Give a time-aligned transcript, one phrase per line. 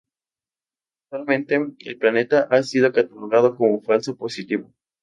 [1.03, 4.73] Actualmente, el planeta ha sido catalogado como falso positivo.